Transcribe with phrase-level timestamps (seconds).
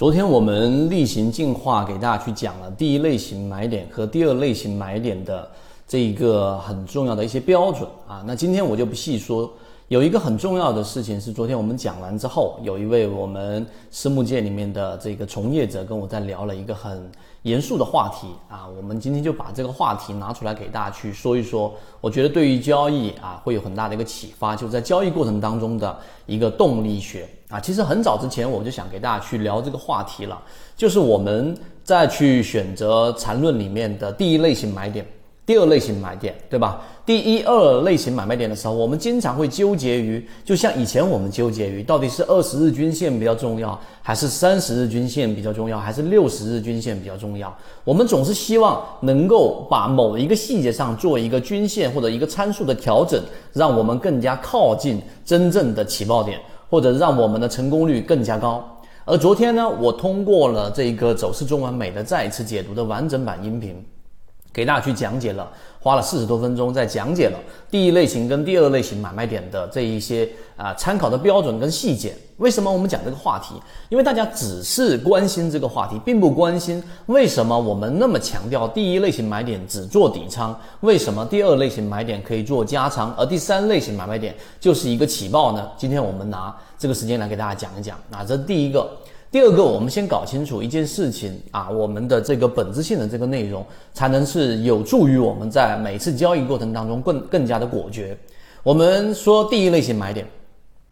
[0.00, 5.46] 昨天我们例行进化给大家去讲了第一类型买点和第二类型买点的
[5.86, 8.24] 这一个很重要的一些标准啊。
[8.26, 9.52] 那今天我就不细说。
[9.90, 17.10] 有一个很重要的事情是，昨天我们讲完之后，有一位我们私募界里面的这个从业者跟我在聊了一个很
[17.42, 18.68] 严肃的话题啊。
[18.76, 21.74] 我们今天就把这个话题拿出来给大家去说一说。
[22.00, 27.58] 我觉得对于交易啊会有很大的一个启发，就在交易过程当中的一个动力学啊。
[27.58, 30.40] 其实很早之前我就想给大家去聊这个话题了，
[30.76, 35.04] 就是我们在去选择缠论里面的第一类型买点。
[35.46, 36.80] 第二类型买点，对吧？
[37.04, 47.52] 第一二类型买卖点的时候，我们经常会纠结于，就像以前我们纠结于，到底是二十日均线比较重要，还是三十日均线比较重要，还是六十日均线比较重要？
[47.82, 53.20] 我们总是希望能够把某一个细节上做一个均线或者一个参数的调整，
[53.52, 56.38] 让我们更加靠近真正的起爆点，
[56.68, 58.64] 或者让我们的成功率更加高。
[59.04, 63.74] 而昨天呢，我通过了这个走势中完美的再一次解读的完整版音频。
[64.52, 65.48] 给大家去讲解了，
[65.80, 67.38] 花了四十多分钟，在讲解了
[67.70, 72.14] 第一类型跟第二类型买卖点的这一些啊参考的标准跟细节。
[72.38, 73.54] 为什么我们讲这个话题？
[73.90, 85.68] 因为大家只是关心这个话题，并不关心为什么我们那么强调第一类型买点只做底仓，为什么第二类型买点可以做加仓，而第三类型买卖点就是一个起爆呢？
[85.76, 87.96] 今天我们拿这个时间来给大家讲一讲。
[88.10, 88.90] 那这第一个。
[89.32, 93.64] 第二个，我们先搞清楚一件事情啊，我们的这个本质性的这个内容，
[93.94, 98.18] 才能是有助于我们在每次交易过程当中更更加的果决。
[98.64, 100.26] 我们说第一类型买点，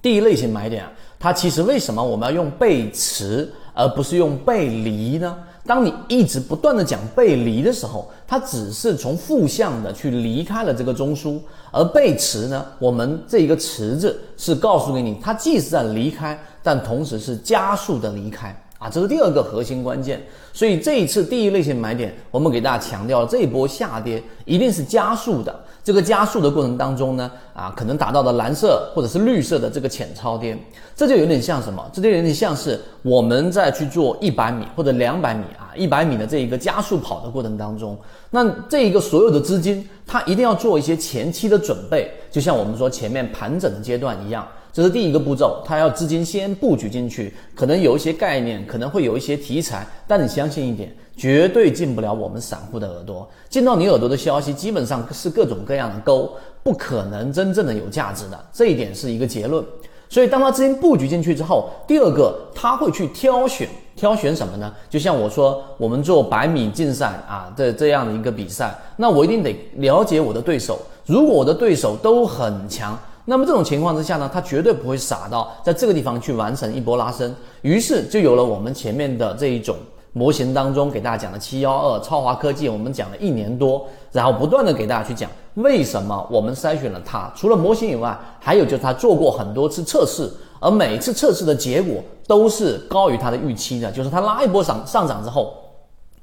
[0.00, 5.36] 第一类型买点啊，它其实为什么我们要用背驰而不是用背离呢？
[5.66, 11.40] 当你一直不断的讲背离的时候，它只是从负向的去离开了这个中枢，
[11.72, 16.38] 而背驰呢，我们这一个驰字是告诉给你，它既是在离开。
[16.62, 20.20] 但同时是加速的离开啊，这是第二个核心关键。
[20.52, 25.54] 所以这一次第一类型买点，我们给大家强调了这一波下跌一定是加速的。
[25.82, 30.56] 这个加速的过程当中呢，啊，可能达到的蓝色或者是绿色的这个浅超跌，
[30.94, 31.82] 这就有点像什么？
[31.90, 44.46] 这就有点像是我们在去做一百米或者两百米啊，一百米的这一个加速跑的过程当中，那这一个所有的资金，它一定要做一些前期的准备，就像我们说前面盘整的阶段一样。
[44.72, 53.28] 这是第一个步骤，他要资金先布局进去，可能有一些概念，可能会有一些题材，但你相信一点，绝对进不了我们散户的耳朵。
[53.48, 56.30] 进到你耳朵的消息，基本上是各种各样的钩，
[56.62, 58.38] 不可能真正的有价值的。
[58.52, 59.64] 这一点是一个结论。
[60.08, 64.72] 所以，当他资金布局进去之后，第二个他会去挑选，挑选什么呢？
[64.88, 70.78] 就像我说，我们做百米竞赛啊的这样的一个比赛，那我一定得了解我的对手。
[71.06, 72.96] 如果我的对手都很强。
[73.30, 77.32] 那么这种情况之下呢，他绝对不会傻到在这个地方去完成一波拉升，
[77.62, 79.76] 于是就有了我们前面的这一种
[80.12, 95.54] 模型当中给大家讲的七幺二超华科技，我们讲了一年多，然后不断的给大家去讲为什么我们筛选了它，除了模型以外，还有就是它做过很多次测试，而每次测试的结果都是高于它的预期的，就是它拉一波上上涨之后，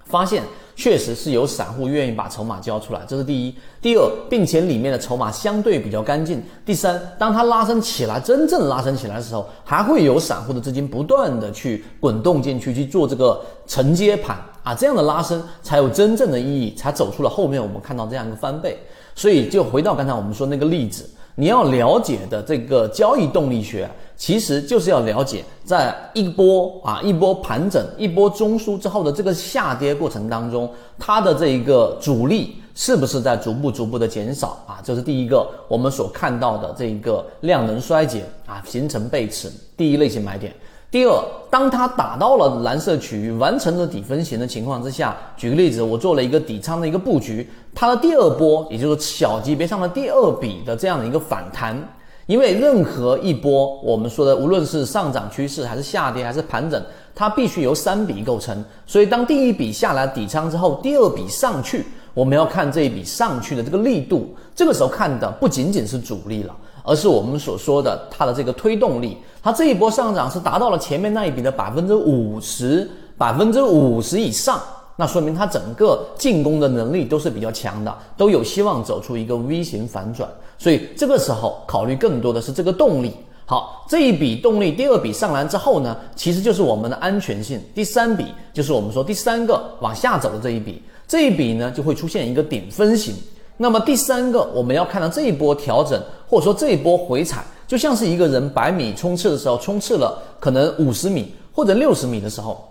[0.03, 0.43] 发现。
[0.77, 3.55] 确实是有散户愿意把筹码交出来，这是第一。
[3.81, 6.41] 第二，并且里面的筹码相对比较干净。
[6.63, 18.77] 第三，当它拉升起来，真正拉升起来的时候，还会有散户的资金不断的去滚动进去去做这个承接盘啊，这样的拉升才有真正的意义，才走出了后面我们看到这样一个翻倍。
[19.15, 21.09] 所以，就回到刚才我们说那个例子。
[21.39, 34.81] 你要了解的这个交易动力学，其实就是要了解，在一波啊一波盘整、一波中枢之后的这个下跌过程当中，它的这一个阻力是不是在逐步逐步的减少啊？
[34.83, 39.47] 这是第一个我们所看到的这一个量能衰竭啊，形成背驰，
[39.77, 40.51] 第一类型买点。
[40.89, 51.77] 第二，当它打到了蓝色区域，完成了底分型的情况之下，举个例子，我做了一个底仓的一个布局，它的第二波，也就是小级别上的第二笔的这样的一个反弹，
[52.25, 56.81] 因为任何一波我们说的，无论是上涨趋势还是下跌还是盘整，
[57.13, 66.55] 它必须由三笔构成，所以当第一笔下来底仓之后，第二笔上去，我们要看这一笔上去的这个力度，这个时候看的不仅仅是主力了。
[66.87, 74.57] 而是我们所说的它的这个推动力，它这一波上涨是达到了前面那一笔的百分之五十，百分之五十以上，
[74.95, 80.29] 那说明它整个进攻的能力都是比较强的，都有希望走出一个 V 型反转。
[80.57, 83.13] 所以这个时候考虑更多的是这个动力。
[83.45, 87.61] 好，这一笔动力第二笔上来之后呢，其实就是我们的安全性。
[87.75, 93.13] 第三笔就是我们说第三个往下走的这一笔，这一笔呢就会出现一个顶分型。
[93.57, 95.99] 那么第三个，我们要看到这一波调整，
[96.29, 102.63] 或者说这一波回踩，就像是一个人百米冲刺的时候，冲刺了可能五十米，或者六十米的时候。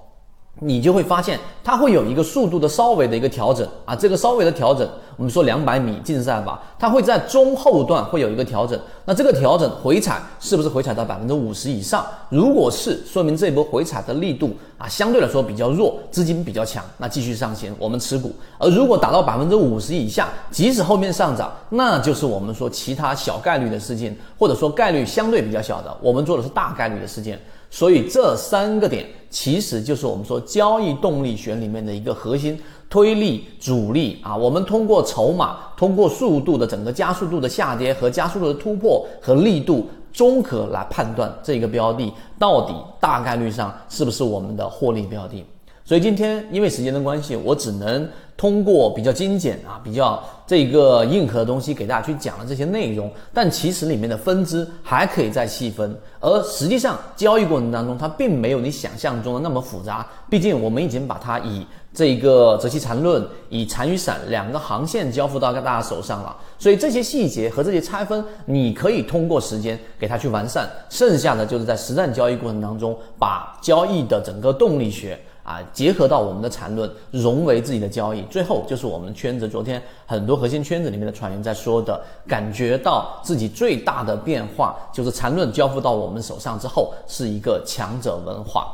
[0.60, 8.78] 你就会发现它会有一个速度的稍微的一个调整啊，这个稍微的调整，我们说两百米竞赛吧，它会在中后段会有一个调整。
[9.04, 12.06] 那这个调整回踩是不是回踩到百分之五十以上？
[12.30, 18.32] 如果是，说明这波回踩的力度啊相对来说比较弱，资金比较强，那继续上行，我们持股。
[18.58, 27.38] 而如果达到百分之五十以下，即使后面上涨，那就是我们说其他小概率的事件，或者说概率相对比较小的，我们做的是大概率的事件。
[27.70, 32.58] 所以这三个点其实就是我们说交易动力学里面的一个核心
[32.88, 34.36] 推力阻力啊。
[34.36, 45.44] 我们通过筹码，通过速度的整个加速度的下跌和加速度的突破和力度，综合来判断这个标的到底大概率上是不是我们的获利标的。
[45.86, 53.08] 所以今天因为时间的关系，我只能通过比较精简啊、比较这个硬核的东西给大家去讲了这些内容。
[53.32, 60.04] 但其实里面的分支还可以再细分，而实际上交易过程当中，它并没有你想象中的那么复杂。
[60.28, 66.36] 毕竟我们已经把它以这个择期缠论、以残余散两个航线交付到大家手上了。
[66.58, 70.68] 所以这些细节和这些拆分，你可以通过时间给它去完善。
[70.90, 75.16] 剩下的就是在实战交易过程当中，把交易的整个动力学。
[75.46, 88.66] 啊，结合到我们的缠论，融为自己的交易，最后就是我们圈子昨天很多核心圈子里面的船员在说的，感觉到自己最大的变化就是缠论交付到我们手上之后是一个强者文化，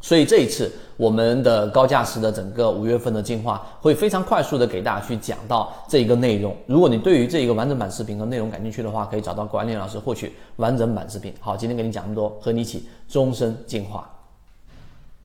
[0.00, 6.56] 所以这一次我们的高价值的整个五月份的进化会非常快速的给大家去讲到这一个内容。
[6.64, 11.34] 如果你对于这一个完整版视频和内容感兴趣的话，可以找到管理老师获取完整版视频。
[11.40, 14.10] 好，今天给你讲这么多，和你一起终身进化。